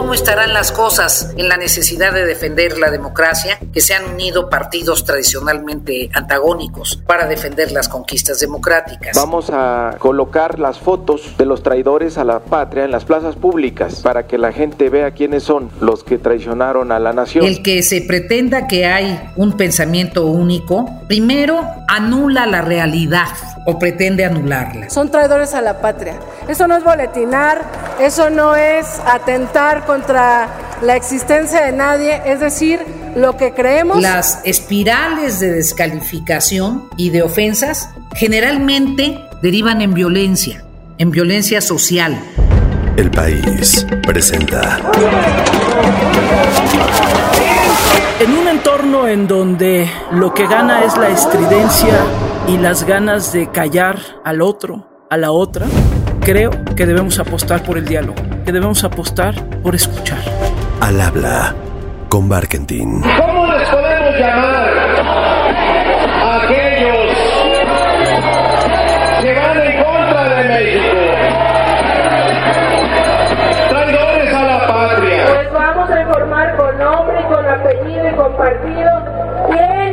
[0.00, 4.48] ¿Cómo estarán las cosas en la necesidad de defender la democracia que se han unido
[4.48, 9.14] partidos tradicionalmente antagónicos para defender las conquistas democráticas?
[9.14, 14.00] Vamos a colocar las fotos de los traidores a la patria en las plazas públicas
[14.00, 17.44] para que la gente vea quiénes son los que traicionaron a la nación.
[17.44, 23.28] El que se pretenda que hay un pensamiento único, primero anula la realidad
[23.64, 24.90] o pretende anularla.
[24.90, 26.14] Son traidores a la patria.
[26.48, 27.62] Eso no es boletinar,
[28.00, 30.48] eso no es atentar contra
[30.82, 32.80] la existencia de nadie, es decir,
[33.14, 34.00] lo que creemos.
[34.00, 40.64] Las espirales de descalificación y de ofensas generalmente derivan en violencia,
[40.98, 42.18] en violencia social.
[42.96, 44.78] El país presenta.
[48.20, 51.94] En un entorno en donde lo que gana es la estridencia
[52.50, 55.66] y las ganas de callar al otro, a la otra,
[56.20, 60.18] creo que debemos apostar por el diálogo, que debemos apostar por escuchar.
[60.80, 61.54] Al habla
[62.08, 63.02] con Barkentin.
[63.02, 64.68] ¿Cómo les podemos llamar
[66.22, 67.16] a aquellos
[69.22, 70.96] que van en contra de México?
[73.68, 75.26] Traidores a la patria.
[75.34, 78.90] Pues vamos a informar con nombre, con apellido y con partido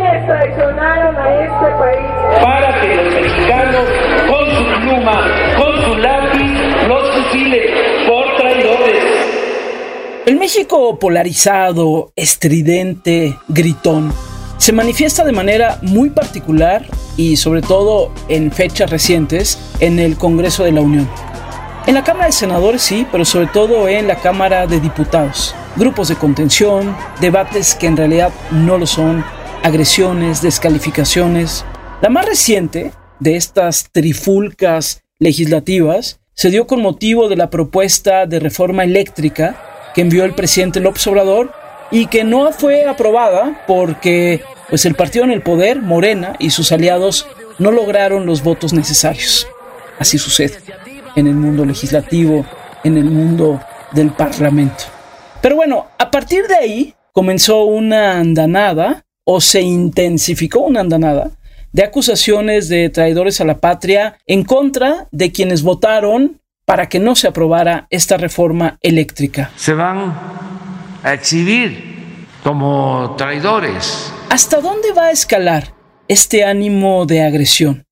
[0.08, 2.44] quiénes traicionaron a este país.
[2.44, 3.86] Para que los mexicanos
[4.28, 9.04] con su pluma, con su lápiz, los fusilen por traidores.
[10.26, 14.14] El México polarizado, estridente, gritón,
[14.58, 20.64] se manifiesta de manera muy particular y sobre todo en fechas recientes en el Congreso
[20.64, 21.08] de la Unión.
[21.86, 25.56] En la Cámara de Senadores sí, pero sobre todo en la Cámara de Diputados.
[25.78, 29.24] Grupos de contención, debates que en realidad no lo son,
[29.64, 31.66] agresiones, descalificaciones.
[32.02, 38.40] La más reciente de estas trifulcas legislativas se dio con motivo de la propuesta de
[38.40, 39.56] reforma eléctrica
[39.96, 41.52] que envió el presidente López Obrador
[41.90, 46.72] y que no fue aprobada porque pues el partido en el poder, Morena y sus
[46.72, 47.28] aliados
[47.58, 49.48] no lograron los votos necesarios.
[49.98, 50.58] Así sucede
[51.16, 52.46] en el mundo legislativo,
[52.84, 53.60] en el mundo
[53.94, 54.84] del parlamento.
[55.42, 61.32] Pero bueno, a partir de ahí comenzó una andanada o se intensificó una andanada
[61.74, 67.14] de acusaciones de traidores a la patria en contra de quienes votaron para que no
[67.14, 69.52] se aprobara esta reforma eléctrica.
[69.58, 70.18] Se van
[71.04, 74.14] a exhibir como traidores.
[74.30, 75.74] ¿Hasta dónde va a escalar
[76.08, 77.86] este ánimo de agresión?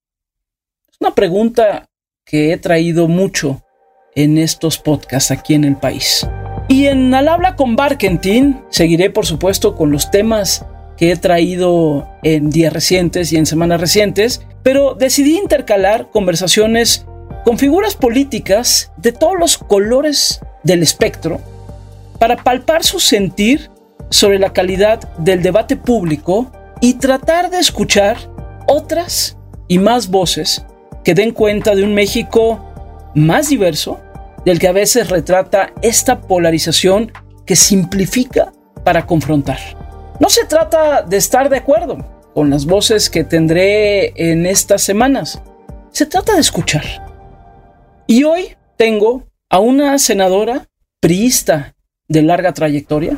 [0.90, 1.90] Es una pregunta
[2.25, 3.62] que he traído mucho
[4.16, 6.25] en estos podcasts aquí en el país.
[6.69, 10.66] Y en Al habla con Barkentin seguiré por supuesto con los temas
[10.97, 17.06] que he traído en días recientes y en semanas recientes, pero decidí intercalar conversaciones
[17.44, 21.39] con figuras políticas de todos los colores del espectro
[22.19, 23.69] para palpar su sentir
[24.09, 26.51] sobre la calidad del debate público
[26.81, 28.17] y tratar de escuchar
[28.67, 30.66] otras y más voces
[31.03, 32.66] que den cuenta de un México
[33.13, 34.00] más diverso,
[34.44, 37.11] del que a veces retrata esta polarización
[37.45, 38.51] que simplifica
[38.84, 39.59] para confrontar.
[40.20, 41.98] No se trata de estar de acuerdo
[42.34, 45.42] con las voces que tendré en estas semanas,
[45.92, 46.84] se trata de escuchar.
[48.08, 50.68] Y hoy tengo a una senadora
[51.02, 51.76] priista
[52.08, 53.18] de larga trayectoria.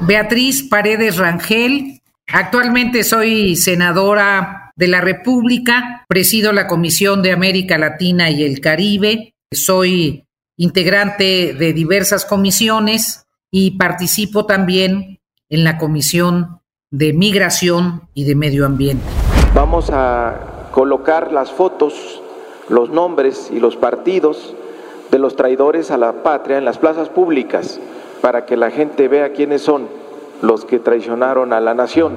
[0.00, 8.30] Beatriz Paredes Rangel, actualmente soy senadora de la República, presido la Comisión de América Latina
[8.30, 10.24] y el Caribe, soy
[10.56, 15.20] integrante de diversas comisiones y participo también
[15.52, 19.04] en la Comisión de Migración y de Medio Ambiente.
[19.54, 22.22] Vamos a colocar las fotos,
[22.70, 24.54] los nombres y los partidos
[25.10, 27.78] de los traidores a la patria en las plazas públicas
[28.22, 29.88] para que la gente vea quiénes son
[30.40, 32.16] los que traicionaron a la nación.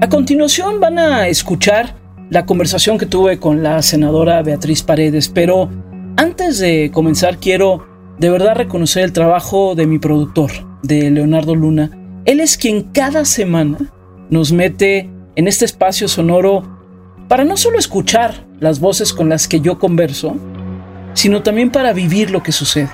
[0.00, 1.96] A continuación van a escuchar
[2.30, 5.68] la conversación que tuve con la senadora Beatriz Paredes, pero
[6.16, 7.84] antes de comenzar quiero
[8.18, 10.52] de verdad reconocer el trabajo de mi productor,
[10.84, 11.97] de Leonardo Luna.
[12.28, 13.78] Él es quien cada semana
[14.28, 16.62] nos mete en este espacio sonoro
[17.26, 20.36] para no solo escuchar las voces con las que yo converso,
[21.14, 22.90] sino también para vivir lo que sucede,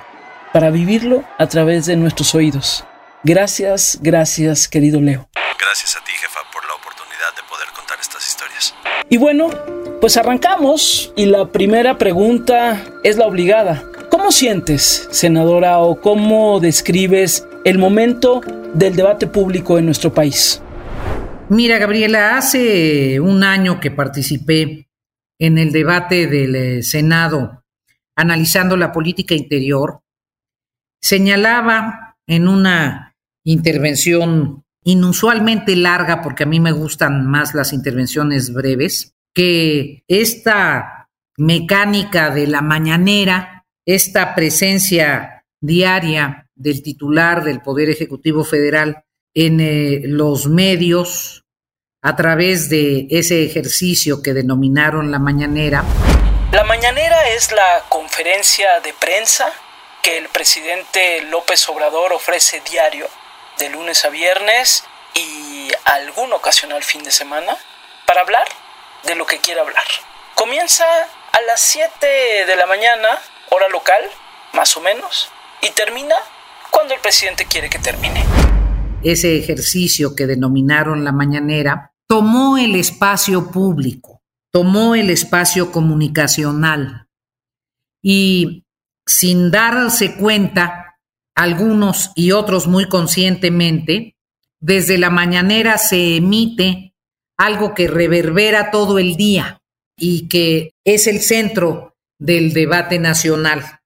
[0.52, 2.84] para vivirlo a través de nuestros oídos.
[3.24, 5.28] Gracias, gracias, querido Leo.
[5.34, 8.72] Gracias a ti, jefa, por la oportunidad de poder contar estas historias.
[9.08, 9.50] Y bueno,
[10.00, 13.82] pues arrancamos y la primera pregunta es la obligada.
[14.12, 18.40] ¿Cómo sientes, senadora, o cómo describes el momento
[18.74, 20.60] del debate público en nuestro país?
[21.48, 24.88] Mira, Gabriela, hace un año que participé
[25.38, 27.64] en el debate del eh, Senado
[28.16, 30.00] analizando la política interior,
[31.02, 39.14] señalaba en una intervención inusualmente larga, porque a mí me gustan más las intervenciones breves,
[39.34, 49.04] que esta mecánica de la mañanera, esta presencia diaria del titular del Poder Ejecutivo Federal
[49.34, 51.44] en eh, los medios
[52.02, 55.84] a través de ese ejercicio que denominaron la mañanera.
[56.52, 59.50] La mañanera es la conferencia de prensa
[60.02, 63.08] que el presidente López Obrador ofrece diario,
[63.58, 64.84] de lunes a viernes
[65.14, 67.56] y algún ocasional fin de semana,
[68.06, 68.46] para hablar
[69.04, 69.86] de lo que quiera hablar.
[70.34, 70.84] Comienza
[71.32, 72.06] a las 7
[72.46, 73.18] de la mañana,
[73.50, 74.02] hora local,
[74.52, 75.30] más o menos,
[75.62, 76.16] y termina
[76.74, 78.24] cuando el presidente quiere que termine.
[79.02, 87.06] Ese ejercicio que denominaron la mañanera tomó el espacio público, tomó el espacio comunicacional
[88.02, 88.64] y
[89.06, 90.96] sin darse cuenta,
[91.36, 94.16] algunos y otros muy conscientemente,
[94.60, 96.94] desde la mañanera se emite
[97.36, 99.60] algo que reverbera todo el día
[99.96, 103.80] y que es el centro del debate nacional.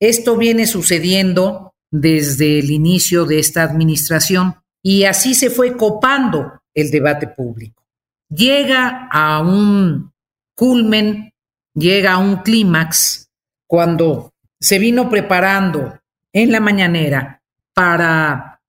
[0.00, 6.90] Esto viene sucediendo desde el inicio de esta administración y así se fue copando el
[6.90, 7.84] debate público.
[8.28, 10.10] Llega a un
[10.54, 11.32] culmen,
[11.74, 13.30] llega a un clímax
[13.66, 16.00] cuando se vino preparando
[16.32, 17.42] en la mañanera
[17.74, 18.60] para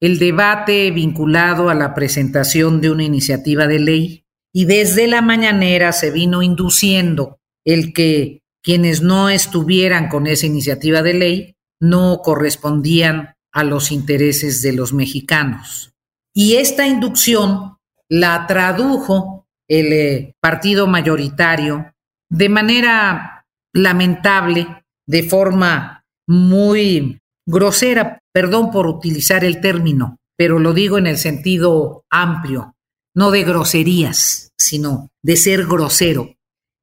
[0.00, 5.92] el debate vinculado a la presentación de una iniciativa de ley y desde la mañanera
[5.92, 13.34] se vino induciendo el que quienes no estuvieran con esa iniciativa de ley no correspondían
[13.52, 15.92] a los intereses de los mexicanos.
[16.32, 17.76] Y esta inducción
[18.08, 21.92] la tradujo el eh, partido mayoritario
[22.30, 23.44] de manera
[23.74, 31.18] lamentable, de forma muy grosera, perdón por utilizar el término, pero lo digo en el
[31.18, 32.76] sentido amplio,
[33.14, 36.34] no de groserías, sino de ser grosero.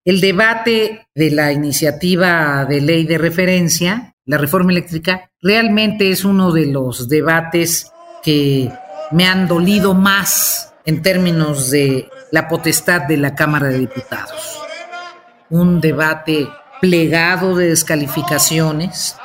[0.05, 6.51] El debate de la iniciativa de ley de referencia, la reforma eléctrica, realmente es uno
[6.51, 7.91] de los debates
[8.21, 8.71] que
[9.09, 14.61] me han dolido más en términos de la potestad de la Cámara de Diputados.
[15.49, 16.47] Un debate
[16.79, 19.15] plegado de descalificaciones,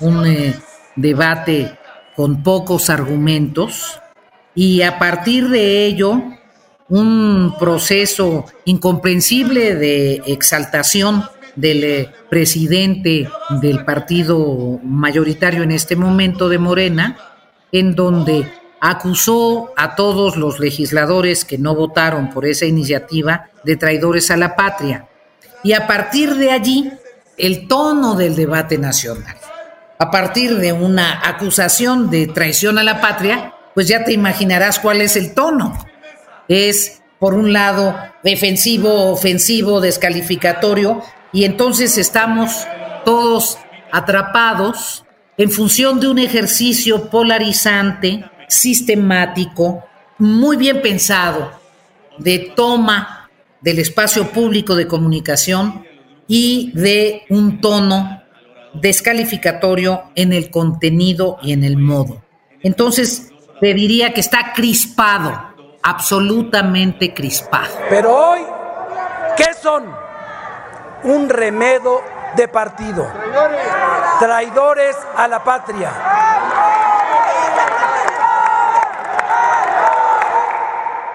[0.00, 0.54] un eh,
[0.96, 1.78] debate
[2.14, 4.02] con pocos argumentos
[4.54, 6.22] y a partir de ello
[6.90, 11.24] un proceso incomprensible de exaltación
[11.56, 13.28] del eh, presidente
[13.60, 17.18] del partido mayoritario en este momento de Morena,
[17.70, 18.46] en donde
[18.80, 24.56] acusó a todos los legisladores que no votaron por esa iniciativa de traidores a la
[24.56, 25.06] patria.
[25.62, 26.92] Y a partir de allí,
[27.38, 29.36] el tono del debate nacional.
[29.98, 35.00] A partir de una acusación de traición a la patria, pues ya te imaginarás cuál
[35.00, 35.78] es el tono.
[36.48, 41.02] Es, por un lado, defensivo, ofensivo, descalificatorio,
[41.32, 42.66] y entonces estamos
[43.04, 43.58] todos
[43.90, 45.04] atrapados
[45.36, 49.84] en función de un ejercicio polarizante sistemático,
[50.18, 51.52] muy bien pensado,
[52.18, 53.30] de toma
[53.60, 55.86] del espacio público de comunicación
[56.28, 58.22] y de un tono
[58.74, 62.22] descalificatorio en el contenido y en el modo.
[62.62, 67.74] Entonces, te diría que está crispado, absolutamente crispado.
[67.88, 68.40] Pero hoy,
[69.36, 69.84] ¿qué son?
[71.04, 72.02] Un remedo
[72.36, 73.06] de partido.
[74.20, 75.90] Traidores a la patria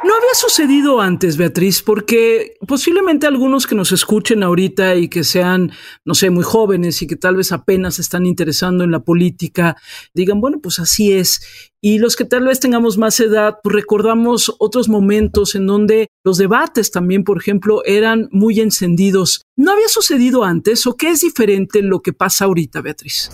[0.03, 5.71] No había sucedido antes, Beatriz, porque posiblemente algunos que nos escuchen ahorita y que sean,
[6.05, 9.75] no sé, muy jóvenes y que tal vez apenas están interesando en la política,
[10.13, 11.41] digan, bueno, pues así es.
[11.81, 16.37] Y los que tal vez tengamos más edad, pues recordamos otros momentos en donde los
[16.37, 19.41] debates también, por ejemplo, eran muy encendidos.
[19.55, 23.31] ¿No había sucedido antes o qué es diferente lo que pasa ahorita, Beatriz?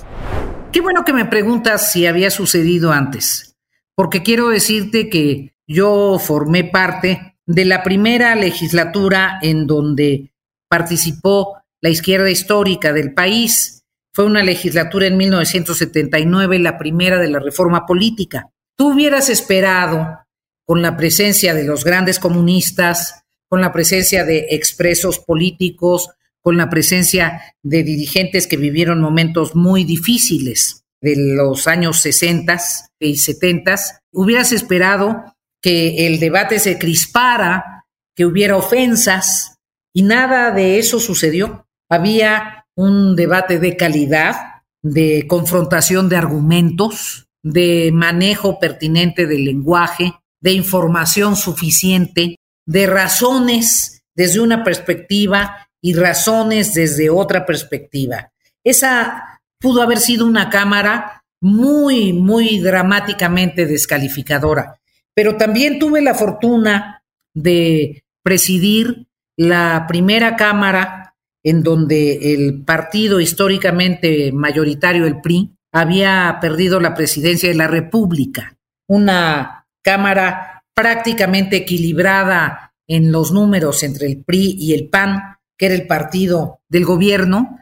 [0.71, 3.55] Qué bueno que me preguntas si había sucedido antes,
[3.95, 10.33] porque quiero decirte que yo formé parte de la primera legislatura en donde
[10.69, 13.83] participó la izquierda histórica del país.
[14.13, 18.49] Fue una legislatura en 1979, la primera de la reforma política.
[18.75, 20.19] Tú hubieras esperado,
[20.65, 26.09] con la presencia de los grandes comunistas, con la presencia de expresos políticos,
[26.41, 32.59] con la presencia de dirigentes que vivieron momentos muy difíciles de los años 60
[32.99, 33.75] y 70,
[34.11, 35.32] hubieras esperado
[35.63, 39.55] que el debate se crispara, que hubiera ofensas,
[39.95, 41.65] y nada de eso sucedió.
[41.89, 44.35] Había un debate de calidad,
[44.81, 54.41] de confrontación de argumentos, de manejo pertinente del lenguaje, de información suficiente, de razones desde
[54.41, 58.31] una perspectiva y razones desde otra perspectiva.
[58.65, 64.79] Esa pudo haber sido una Cámara muy, muy dramáticamente descalificadora,
[65.15, 67.03] pero también tuve la fortuna
[67.33, 76.79] de presidir la primera Cámara en donde el partido históricamente mayoritario, el PRI, había perdido
[76.79, 84.55] la presidencia de la República, una Cámara prácticamente equilibrada en los números entre el PRI
[84.57, 87.59] y el PAN, que era el partido del gobierno.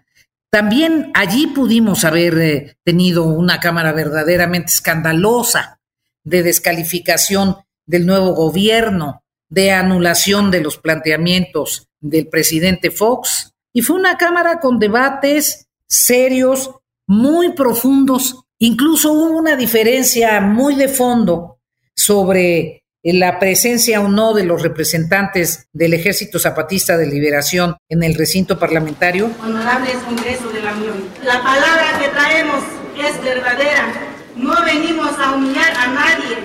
[0.52, 5.81] También allí pudimos haber eh, tenido una Cámara verdaderamente escandalosa
[6.24, 13.54] de descalificación del nuevo gobierno, de anulación de los planteamientos del presidente Fox.
[13.74, 16.72] Y fue una Cámara con debates serios,
[17.08, 18.46] muy profundos.
[18.60, 21.60] Incluso hubo una diferencia muy de fondo
[21.96, 28.14] sobre la presencia o no de los representantes del Ejército Zapatista de Liberación en el
[28.14, 29.32] recinto parlamentario?
[29.44, 32.64] Honorables Congreso de la Unión, la palabra que traemos
[32.98, 34.11] es verdadera.
[34.36, 36.38] No venimos a humillar a nadie,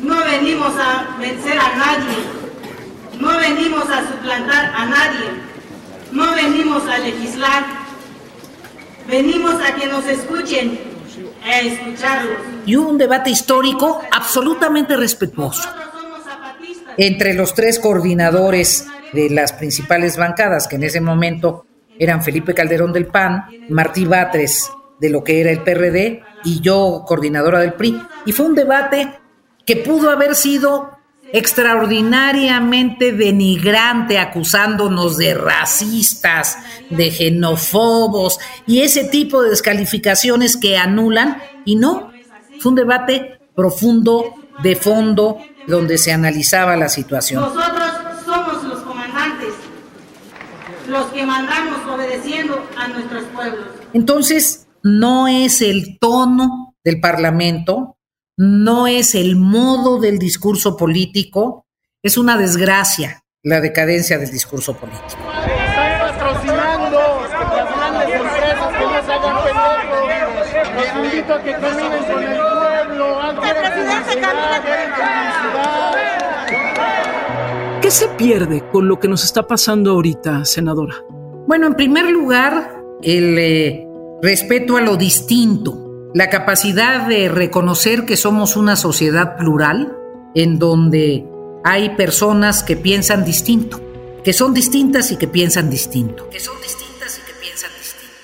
[0.00, 2.16] no venimos a vencer a nadie,
[3.18, 5.30] no venimos a suplantar a nadie,
[6.12, 7.64] no venimos a legislar,
[9.08, 10.92] venimos a que nos escuchen
[12.66, 15.68] y hubo un debate histórico absolutamente respetuoso
[16.96, 21.66] entre los tres coordinadores de las principales bancadas, que en ese momento
[21.98, 27.04] eran Felipe Calderón del PAN, Martí Batres de lo que era el PRD y yo
[27.06, 28.00] coordinadora del PRI.
[28.26, 29.18] Y fue un debate
[29.66, 30.90] que pudo haber sido
[31.32, 36.58] extraordinariamente denigrante, acusándonos de racistas,
[36.90, 41.38] de xenofobos y ese tipo de descalificaciones que anulan.
[41.64, 42.12] Y no,
[42.60, 47.40] fue un debate profundo, de fondo, donde se analizaba la situación.
[47.42, 47.90] Nosotros
[48.24, 49.54] somos los comandantes,
[50.88, 53.66] los que mandamos obedeciendo a nuestros pueblos.
[53.94, 57.98] Entonces, no es el tono del Parlamento,
[58.36, 61.66] no es el modo del discurso político,
[62.02, 65.04] es una desgracia la decadencia del discurso político.
[65.08, 69.36] Están patrocinando las grandes empresas que no se hagan
[69.90, 70.46] pendejos.
[70.76, 73.62] Los invito a que caminen con el pueblo antes de
[77.82, 80.94] ¿Qué se pierde con lo que nos está pasando ahorita, senadora?
[81.48, 83.88] Bueno, en primer lugar, el eh,
[84.22, 89.96] respeto a lo distinto la capacidad de reconocer que somos una sociedad plural
[90.36, 91.26] en donde
[91.64, 93.82] hay personas que piensan distinto,
[94.22, 96.28] que son distintas y que piensan distinto.
[96.30, 98.14] Que son distintas y que piensan distinto.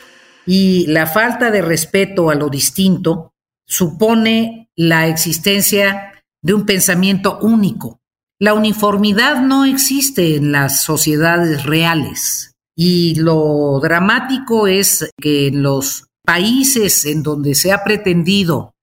[0.46, 3.34] Y la falta de respeto a lo distinto
[3.66, 8.00] supone la existencia de un pensamiento único.
[8.38, 12.54] La uniformidad no existe en las sociedades reales.
[12.80, 18.76] Y lo dramático es que en los países en donde se ha pretendido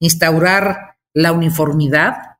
[0.00, 2.36] instaurar la uniformidad,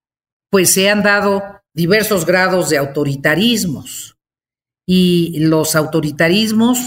[0.53, 1.43] pues se han dado
[1.75, 4.19] diversos grados de autoritarismos.
[4.87, 6.79] Y los autoritarismos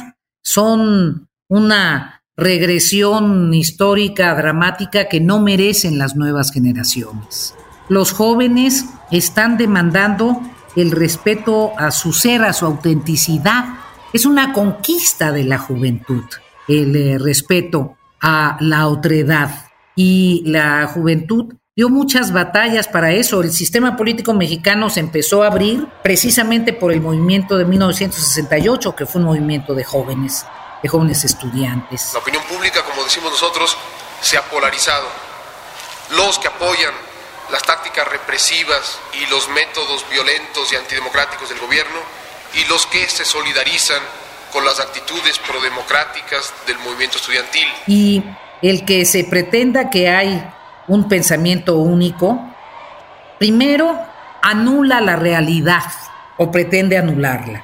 [0.41, 7.55] son una regresión histórica dramática que no merecen las nuevas generaciones.
[7.89, 10.41] Los jóvenes están demandando
[10.77, 13.82] el respeto a su ser, a su autenticidad.
[14.13, 16.23] Es una conquista de la juventud
[16.67, 19.49] el eh, respeto a la otredad.
[19.95, 23.41] Y la juventud dio muchas batallas para eso.
[23.41, 29.05] El sistema político mexicano se empezó a abrir precisamente por el movimiento de 1968, que
[29.05, 30.45] fue un movimiento de jóvenes,
[30.81, 32.11] de jóvenes estudiantes.
[32.13, 33.77] La opinión pública, como decimos nosotros,
[34.21, 35.07] se ha polarizado.
[36.15, 36.93] Los que apoyan
[37.51, 42.22] las tácticas represivas y los métodos violentos y antidemocráticos del gobierno
[42.53, 44.01] y los que se solidarizan
[44.51, 47.67] con las actitudes prodemocráticas del movimiento estudiantil.
[47.87, 48.23] Y
[48.61, 50.43] el que se pretenda que hay
[50.87, 52.39] un pensamiento único,
[53.39, 53.99] primero
[54.41, 55.83] anula la realidad
[56.37, 57.63] o pretende anularla.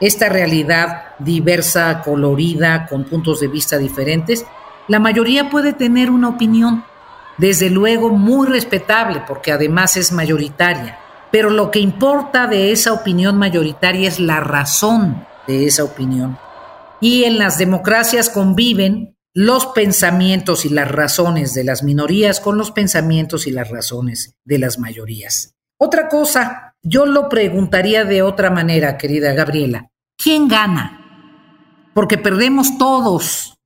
[0.00, 4.44] Esta realidad diversa, colorida, con puntos de vista diferentes,
[4.88, 6.84] la mayoría puede tener una opinión,
[7.38, 10.98] desde luego muy respetable, porque además es mayoritaria.
[11.32, 16.38] Pero lo que importa de esa opinión mayoritaria es la razón de esa opinión.
[17.00, 22.70] Y en las democracias conviven los pensamientos y las razones de las minorías con los
[22.70, 25.56] pensamientos y las razones de las mayorías.
[25.78, 29.90] Otra cosa, yo lo preguntaría de otra manera, querida Gabriela.
[30.22, 31.88] ¿Quién gana?
[31.94, 33.58] Porque perdemos todos,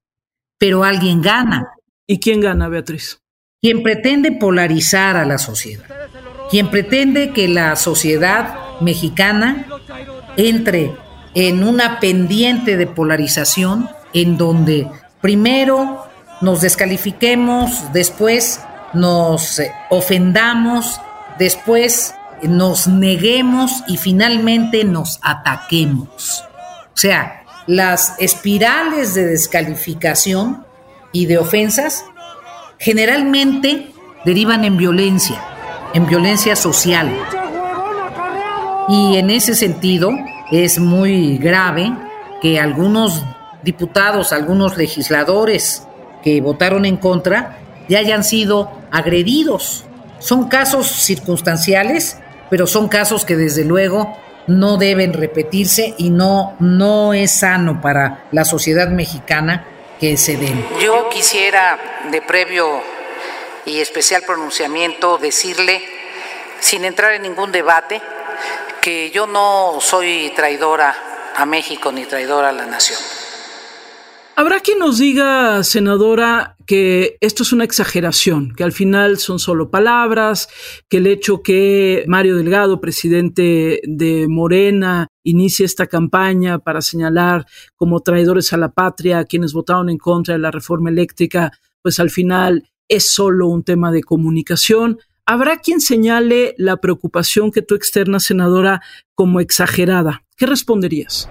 [0.56, 1.74] pero alguien gana.
[2.06, 3.20] ¿Y quién gana, Beatriz?
[3.66, 5.88] quien pretende polarizar a la sociedad,
[6.50, 9.66] quien pretende que la sociedad mexicana
[10.36, 10.92] entre
[11.34, 14.88] en una pendiente de polarización en donde
[15.20, 16.06] primero
[16.40, 18.60] nos descalifiquemos, después
[18.92, 19.60] nos
[19.90, 21.00] ofendamos,
[21.38, 26.44] después nos neguemos y finalmente nos ataquemos.
[26.94, 30.64] O sea, las espirales de descalificación
[31.12, 32.04] y de ofensas
[32.78, 33.92] generalmente
[34.24, 35.42] derivan en violencia,
[35.94, 37.10] en violencia social.
[38.88, 40.10] Y en ese sentido
[40.50, 41.92] es muy grave
[42.40, 43.24] que algunos
[43.62, 45.86] diputados, algunos legisladores
[46.22, 49.84] que votaron en contra ya hayan sido agredidos.
[50.18, 54.16] Son casos circunstanciales, pero son casos que desde luego
[54.46, 59.66] no deben repetirse y no, no es sano para la sociedad mexicana
[59.98, 60.64] que se den.
[60.80, 61.78] Yo quisiera
[62.10, 62.80] de previo
[63.66, 65.82] y especial pronunciamiento decirle,
[66.60, 68.00] sin entrar en ningún debate,
[68.80, 70.96] que yo no soy traidora
[71.36, 72.98] a México ni traidora a la nación.
[74.38, 79.70] Habrá quien nos diga, senadora, que esto es una exageración, que al final son solo
[79.70, 80.48] palabras,
[80.90, 87.46] que el hecho que Mario Delgado, presidente de Morena, inicie esta campaña para señalar
[87.76, 91.98] como traidores a la patria a quienes votaron en contra de la reforma eléctrica, pues
[91.98, 94.98] al final es solo un tema de comunicación.
[95.24, 98.80] Habrá quien señale la preocupación que tú externas, senadora,
[99.14, 100.24] como exagerada.
[100.36, 101.28] ¿Qué responderías?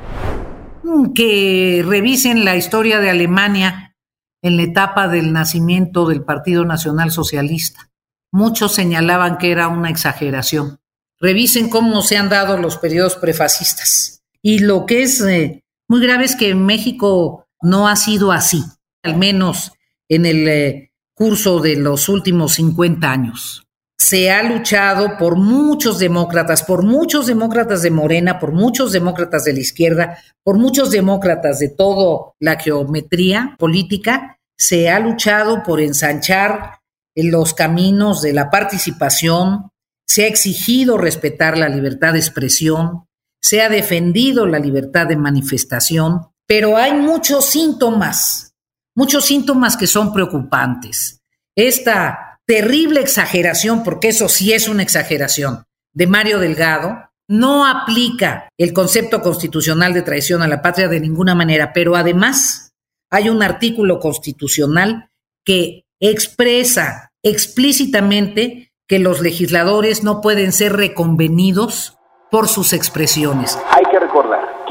[1.13, 3.95] que revisen la historia de Alemania
[4.41, 7.89] en la etapa del nacimiento del Partido Nacional Socialista.
[8.31, 10.79] Muchos señalaban que era una exageración.
[11.19, 14.23] Revisen cómo se han dado los periodos prefascistas.
[14.41, 18.63] Y lo que es eh, muy grave es que en México no ha sido así,
[19.03, 19.71] al menos
[20.09, 20.84] en el eh,
[21.15, 23.65] curso de los últimos 50 años.
[23.97, 29.53] Se ha luchado por muchos demócratas, por muchos demócratas de Morena, por muchos demócratas de
[29.53, 36.79] la izquierda, por muchos demócratas de toda la geometría política, se ha luchado por ensanchar
[37.15, 39.69] los caminos de la participación,
[40.05, 43.05] se ha exigido respetar la libertad de expresión,
[43.41, 48.54] se ha defendido la libertad de manifestación, pero hay muchos síntomas,
[48.95, 51.21] muchos síntomas que son preocupantes.
[51.55, 58.73] Esta terrible exageración, porque eso sí es una exageración, de Mario Delgado, no aplica el
[58.73, 62.73] concepto constitucional de traición a la patria de ninguna manera, pero además
[63.09, 65.09] hay un artículo constitucional
[65.43, 71.97] que expresa explícitamente que los legisladores no pueden ser reconvenidos
[72.29, 73.57] por sus expresiones.
[73.71, 74.24] Hay que recordar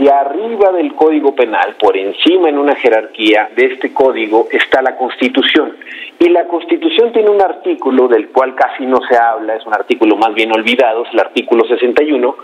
[0.08, 5.76] arriba del Código Penal, por encima en una jerarquía de este código, está la Constitución.
[6.18, 10.16] Y la Constitución tiene un artículo del cual casi no se habla, es un artículo
[10.16, 12.36] más bien olvidado, es el artículo 61,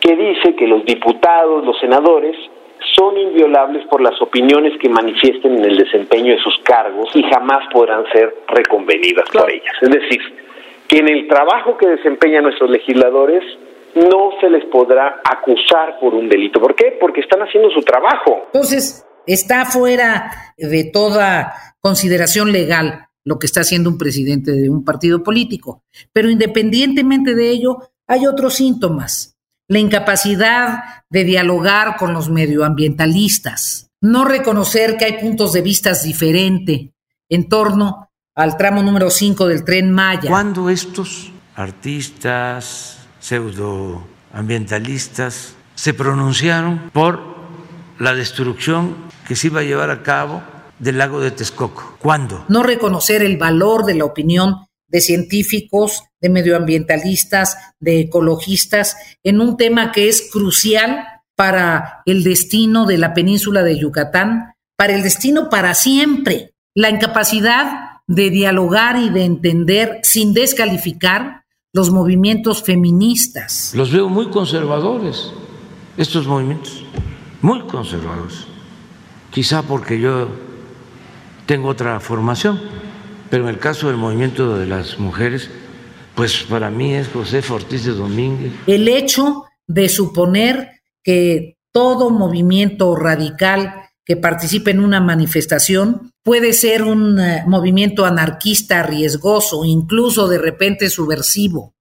[0.00, 2.36] que dice que los diputados, los senadores,
[2.96, 7.66] son inviolables por las opiniones que manifiesten en el desempeño de sus cargos y jamás
[7.72, 9.74] podrán ser reconvenidas por ellas.
[9.80, 10.20] Es decir,
[10.86, 13.44] que en el trabajo que desempeñan nuestros legisladores
[13.94, 16.60] no se les podrá acusar por un delito.
[16.60, 16.96] ¿Por qué?
[17.00, 18.44] Porque están haciendo su trabajo.
[18.46, 24.84] Entonces, está fuera de toda consideración legal lo que está haciendo un presidente de un
[24.84, 25.84] partido político.
[26.12, 29.36] Pero independientemente de ello, hay otros síntomas.
[29.68, 36.88] La incapacidad de dialogar con los medioambientalistas, no reconocer que hay puntos de vista diferentes
[37.28, 40.30] en torno al tramo número 5 del tren Maya.
[40.30, 42.97] Cuando estos artistas,
[43.28, 47.20] pseudoambientalistas, se pronunciaron por
[47.98, 48.94] la destrucción
[49.26, 50.42] que se iba a llevar a cabo
[50.78, 51.96] del lago de Texcoco.
[51.98, 52.44] ¿Cuándo?
[52.48, 59.56] No reconocer el valor de la opinión de científicos, de medioambientalistas, de ecologistas, en un
[59.56, 61.04] tema que es crucial
[61.36, 66.54] para el destino de la península de Yucatán, para el destino para siempre.
[66.74, 71.42] La incapacidad de dialogar y de entender sin descalificar
[71.78, 73.72] los movimientos feministas.
[73.72, 75.30] Los veo muy conservadores,
[75.96, 76.82] estos movimientos,
[77.40, 78.48] muy conservadores.
[79.30, 80.26] Quizá porque yo
[81.46, 82.60] tengo otra formación,
[83.30, 85.50] pero en el caso del movimiento de las mujeres,
[86.16, 88.52] pues para mí es José Ortiz de Domínguez.
[88.66, 93.72] El hecho de suponer que todo movimiento radical
[94.04, 100.90] que participe en una manifestación puede ser un eh, movimiento anarquista riesgoso, incluso de repente
[100.90, 101.74] subversivo.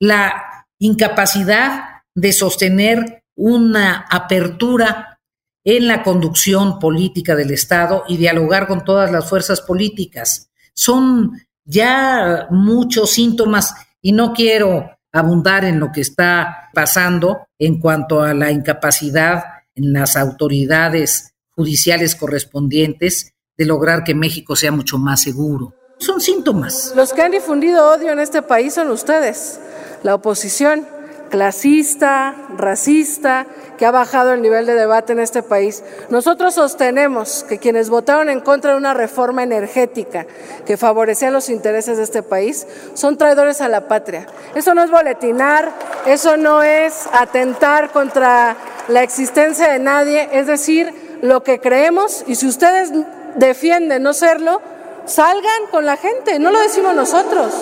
[0.00, 5.20] La incapacidad de sostener una apertura
[5.62, 10.48] en la conducción política del Estado y dialogar con todas las fuerzas políticas.
[10.74, 11.32] Son
[11.66, 18.32] ya muchos síntomas y no quiero abundar en lo que está pasando en cuanto a
[18.32, 25.74] la incapacidad en las autoridades judiciales correspondientes de lograr que México sea mucho más seguro.
[25.98, 26.92] Son síntomas.
[26.94, 29.58] Los que han difundido odio en este país son ustedes,
[30.02, 30.86] la oposición
[31.30, 35.82] clasista, racista, que ha bajado el nivel de debate en este país.
[36.08, 40.26] Nosotros sostenemos que quienes votaron en contra de una reforma energética
[40.64, 44.26] que favorecía los intereses de este país son traidores a la patria.
[44.54, 45.72] Eso no es boletinar,
[46.06, 48.56] eso no es atentar contra
[48.88, 52.92] la existencia de nadie, es decir, lo que creemos y si ustedes
[53.36, 54.60] defienden no serlo,
[55.06, 57.52] salgan con la gente, no lo decimos nosotros.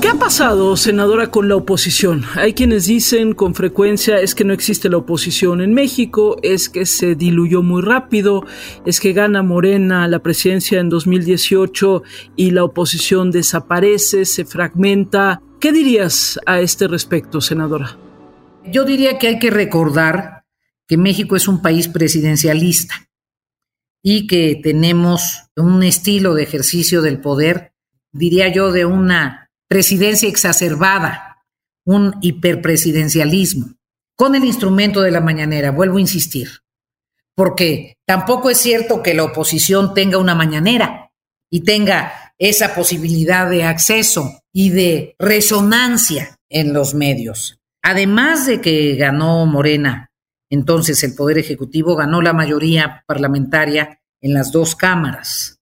[0.00, 2.24] ¿Qué ha pasado, senadora, con la oposición?
[2.34, 6.86] Hay quienes dicen con frecuencia es que no existe la oposición en México, es que
[6.86, 8.46] se diluyó muy rápido,
[8.86, 12.02] es que gana Morena la presidencia en 2018
[12.34, 15.42] y la oposición desaparece, se fragmenta.
[15.60, 17.98] ¿Qué dirías a este respecto, senadora?
[18.64, 20.44] Yo diría que hay que recordar
[20.88, 23.09] que México es un país presidencialista
[24.02, 27.72] y que tenemos un estilo de ejercicio del poder,
[28.12, 31.44] diría yo, de una presidencia exacerbada,
[31.84, 33.74] un hiperpresidencialismo,
[34.16, 36.48] con el instrumento de la mañanera, vuelvo a insistir,
[37.34, 41.10] porque tampoco es cierto que la oposición tenga una mañanera
[41.50, 47.60] y tenga esa posibilidad de acceso y de resonancia en los medios.
[47.82, 50.09] Además de que ganó Morena,
[50.50, 55.60] entonces el Poder Ejecutivo ganó la mayoría parlamentaria en las dos cámaras.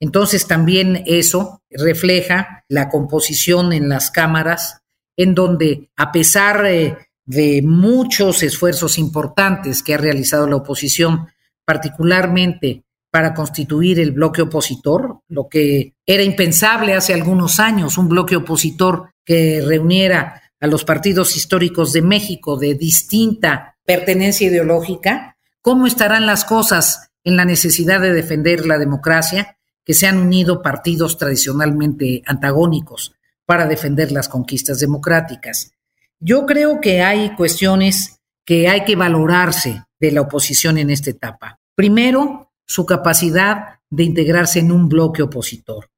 [0.00, 4.82] Entonces también eso refleja la composición en las cámaras,
[5.16, 11.28] en donde a pesar eh, de muchos esfuerzos importantes que ha realizado la oposición,
[11.64, 18.36] particularmente para constituir el bloque opositor, lo que era impensable hace algunos años, un bloque
[18.36, 26.26] opositor que reuniera a los partidos históricos de México de distinta pertenencia ideológica, ¿cómo estarán
[26.26, 29.56] las cosas en la necesidad de defender la democracia?
[29.86, 33.14] que se han unido partidos tradicionalmente antagónicos
[33.46, 35.70] para defender las conquistas democráticas.
[36.18, 41.60] Yo creo que hay cuestiones que hay que valorarse de la oposición en esta etapa.
[41.76, 45.88] Primero, su capacidad de integrarse en un bloque opositor.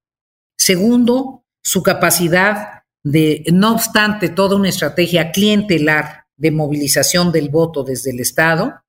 [0.58, 8.12] Segundo, su capacidad de, no obstante toda una estrategia clientelar de movilización del voto desde
[8.12, 8.82] el Estado,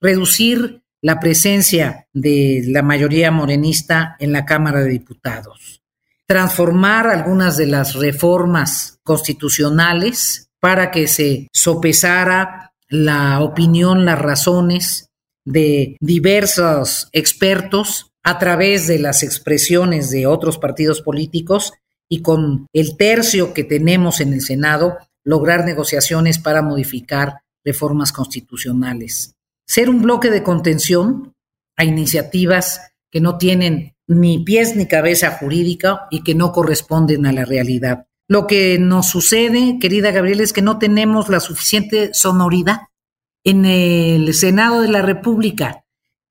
[0.00, 5.82] reducir la presencia de la mayoría morenista en la Cámara de Diputados,
[6.26, 15.10] transformar algunas de las reformas constitucionales para que se sopesara la opinión, las razones
[15.44, 21.72] de diversos expertos a través de las expresiones de otros partidos políticos
[22.08, 29.34] y con el tercio que tenemos en el Senado, lograr negociaciones para modificar reformas constitucionales
[29.72, 31.34] ser un bloque de contención
[31.76, 37.32] a iniciativas que no tienen ni pies ni cabeza jurídica y que no corresponden a
[37.32, 38.06] la realidad.
[38.28, 42.82] Lo que nos sucede, querida Gabriela, es que no tenemos la suficiente sonoridad.
[43.44, 45.84] En el Senado de la República,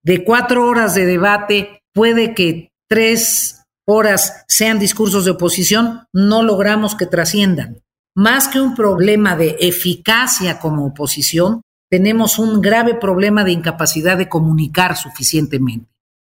[0.04, 6.96] de cuatro horas de debate, puede que tres horas sean discursos de oposición, no logramos
[6.96, 7.82] que trasciendan.
[8.16, 14.30] Más que un problema de eficacia como oposición, tenemos un grave problema de incapacidad de
[14.30, 15.90] comunicar suficientemente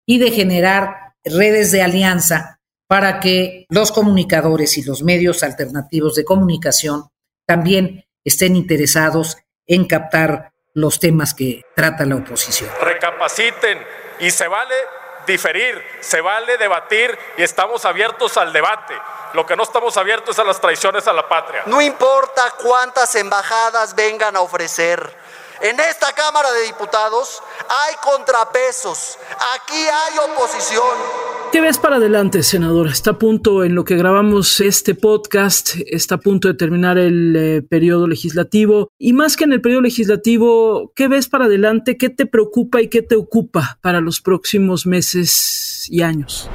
[0.06, 6.24] y de generar redes de alianza para que los comunicadores y los medios alternativos de
[6.24, 7.08] comunicación
[7.46, 12.70] también estén interesados en captar los temas que trata la oposición.
[12.82, 13.78] Recapaciten
[14.20, 14.74] y se vale
[15.26, 19.00] diferir, se vale debatir y estamos abiertos al debate.
[19.32, 21.62] Lo que no estamos abiertos es a las traiciones a la patria.
[21.66, 25.24] No importa cuántas embajadas vengan a ofrecer
[25.60, 29.18] en esta Cámara de Diputados hay contrapesos,
[29.54, 30.98] aquí hay oposición.
[31.54, 32.88] ¿Qué ves para adelante, senador?
[32.88, 37.36] Está a punto, en lo que grabamos este podcast, está a punto de terminar el
[37.36, 38.88] eh, periodo legislativo.
[38.98, 41.96] Y más que en el periodo legislativo, ¿qué ves para adelante?
[41.96, 46.50] ¿Qué te preocupa y qué te ocupa para los próximos meses y años?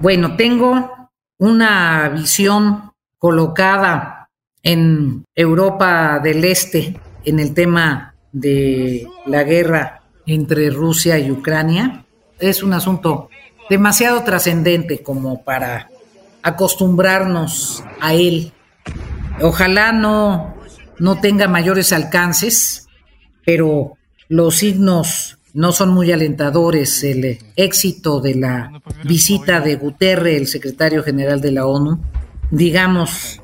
[0.00, 4.30] Bueno, tengo una visión colocada
[4.64, 12.04] en Europa del Este en el tema de la guerra entre Rusia y Ucrania
[12.40, 13.29] es un asunto
[13.70, 15.88] demasiado trascendente como para
[16.42, 18.52] acostumbrarnos a él.
[19.40, 20.56] Ojalá no,
[20.98, 22.88] no tenga mayores alcances,
[23.46, 23.96] pero
[24.28, 31.02] los signos no son muy alentadores el éxito de la visita de Guterres, el secretario
[31.04, 32.00] general de la ONU.
[32.50, 33.40] Digamos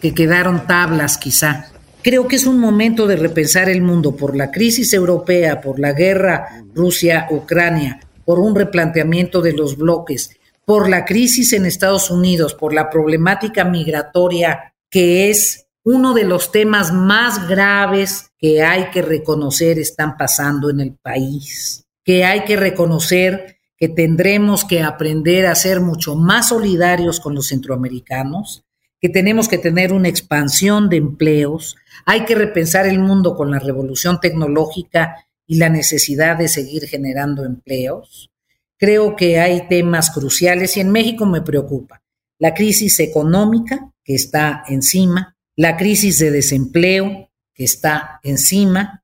[0.00, 1.66] que quedaron tablas quizá.
[2.02, 5.92] Creo que es un momento de repensar el mundo por la crisis europea, por la
[5.92, 10.30] guerra Rusia-Ucrania, por un replanteamiento de los bloques,
[10.64, 16.52] por la crisis en Estados Unidos, por la problemática migratoria que es uno de los
[16.52, 22.56] temas más graves que hay que reconocer están pasando en el país, que hay que
[22.56, 28.62] reconocer que tendremos que aprender a ser mucho más solidarios con los centroamericanos,
[29.00, 33.58] que tenemos que tener una expansión de empleos, hay que repensar el mundo con la
[33.58, 38.30] revolución tecnológica y la necesidad de seguir generando empleos.
[38.78, 42.04] Creo que hay temas cruciales y en México me preocupa
[42.38, 49.02] la crisis económica que está encima, la crisis de desempleo que está encima,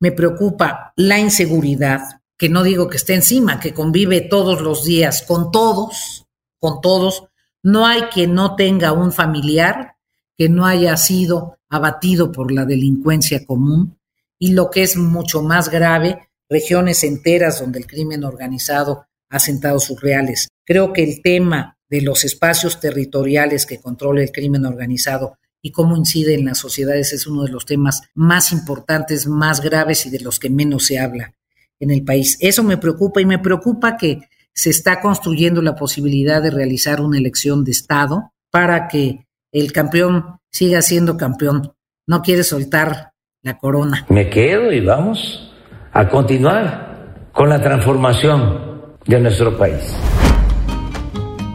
[0.00, 2.00] me preocupa la inseguridad,
[2.36, 6.26] que no digo que esté encima, que convive todos los días con todos,
[6.58, 7.22] con todos.
[7.62, 9.94] No hay quien no tenga un familiar
[10.36, 13.96] que no haya sido abatido por la delincuencia común
[14.44, 19.80] y lo que es mucho más grave, regiones enteras donde el crimen organizado ha sentado
[19.80, 20.48] sus reales.
[20.66, 25.96] Creo que el tema de los espacios territoriales que controla el crimen organizado y cómo
[25.96, 30.20] incide en las sociedades es uno de los temas más importantes, más graves y de
[30.20, 31.32] los que menos se habla
[31.80, 32.36] en el país.
[32.38, 37.16] Eso me preocupa y me preocupa que se está construyendo la posibilidad de realizar una
[37.16, 41.72] elección de Estado para que el campeón siga siendo campeón.
[42.06, 43.13] No quiere soltar
[43.44, 44.04] la corona.
[44.08, 45.52] Me quedo y vamos
[45.92, 49.94] a continuar con la transformación de nuestro país.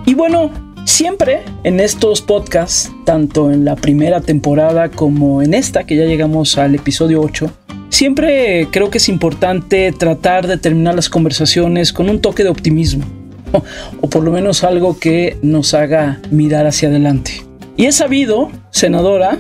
[0.06, 0.52] Y bueno,
[0.86, 6.58] Siempre en estos podcasts, tanto en la primera temporada como en esta, que ya llegamos
[6.58, 7.50] al episodio 8,
[7.90, 13.06] siempre creo que es importante tratar de terminar las conversaciones con un toque de optimismo,
[13.54, 13.64] o,
[14.02, 17.46] o por lo menos algo que nos haga mirar hacia adelante.
[17.78, 19.38] Y he sabido, senadora,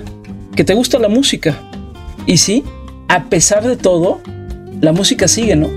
[0.56, 1.69] que te gusta la música.
[2.30, 2.63] Y sí,
[3.08, 4.22] a pesar de todo,
[4.82, 5.68] la música sigue, ¿no?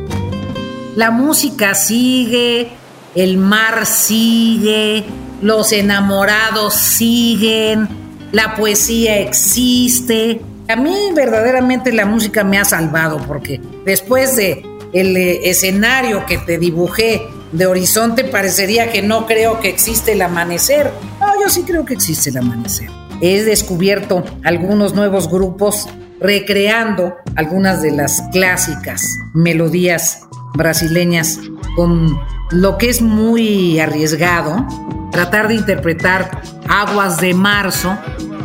[0.97, 2.69] La música sigue,
[3.15, 5.03] el mar sigue,
[5.41, 7.89] los enamorados siguen,
[8.33, 10.43] la poesía existe.
[10.69, 14.63] A mí verdaderamente la música me ha salvado porque después de
[14.93, 20.21] el eh, escenario que te dibujé de horizonte parecería que no creo que existe el
[20.21, 20.91] amanecer.
[21.19, 22.91] No, yo sí creo que existe el amanecer.
[23.23, 25.89] He descubierto algunos nuevos grupos
[26.23, 29.03] recreando algunas de las clásicas
[29.35, 31.41] melodías brasileñas
[31.77, 32.19] con
[32.51, 34.67] lo que es muy arriesgado,
[35.11, 37.97] tratar de interpretar Aguas de Marzo,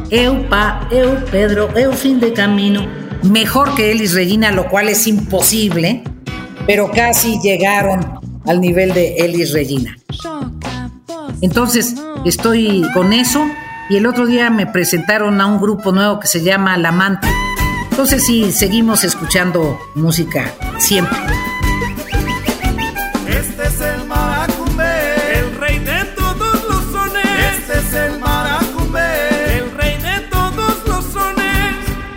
[0.09, 2.87] Eu pa, Eu Pedro, Eu fin de camino,
[3.23, 6.03] mejor que Elis Regina, lo cual es imposible,
[6.65, 9.97] pero casi llegaron al nivel de Elis Regina.
[11.41, 13.45] Entonces, estoy con eso
[13.89, 17.27] y el otro día me presentaron a un grupo nuevo que se llama La Manta.
[17.97, 21.17] Entonces sí, seguimos escuchando música siempre.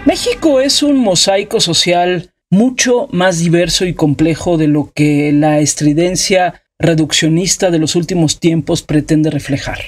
[0.05, 6.63] México es un mosaico social mucho más diverso y complejo de lo que la estridencia
[6.79, 9.79] reduccionista de los últimos tiempos pretende reflejar.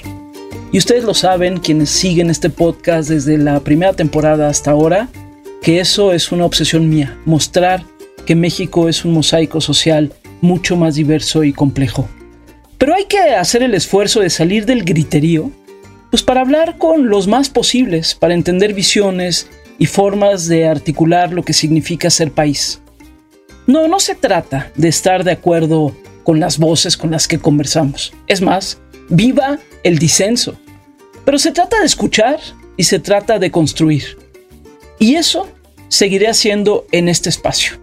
[0.71, 5.07] Y ustedes lo saben, quienes siguen este podcast desde la primera temporada hasta ahora,
[5.63, 7.85] que eso es una obsesión mía, mostrar
[8.25, 12.07] que México es un mosaico social mucho más diverso y complejo.
[12.77, 15.51] Pero hay que hacer el esfuerzo de salir del griterío,
[16.11, 19.47] pues para hablar con los más posibles, para entender visiones
[19.79, 22.81] y formas de articular lo que significa ser país.
[23.65, 28.13] No, no se trata de estar de acuerdo con las voces con las que conversamos.
[28.27, 30.57] Es más, viva el disenso.
[31.23, 32.39] Pero se trata de escuchar
[32.75, 34.22] y se trata de construir.
[35.03, 35.49] Y eso
[35.89, 37.77] seguiré haciendo en este espacio.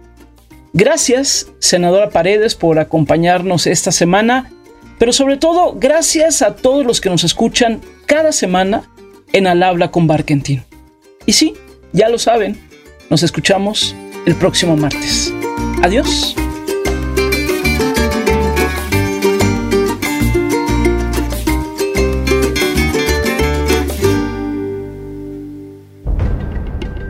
[0.73, 4.51] Gracias, senadora Paredes, por acompañarnos esta semana,
[4.97, 8.89] pero sobre todo gracias a todos los que nos escuchan cada semana
[9.33, 10.63] en Al Habla con Barkentin.
[11.27, 11.53] Y sí,
[11.93, 12.59] ya lo saben,
[13.11, 15.31] nos escuchamos el próximo martes.
[15.83, 16.35] Adiós.